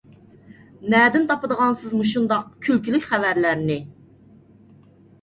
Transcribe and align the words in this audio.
نەدىن 0.93 1.27
تاپىدىغانسىز 1.33 1.95
مۇشۇنداق 2.01 2.51
كۈلكىلىك 2.67 3.09
خەۋەرلەرنى؟ 3.13 3.81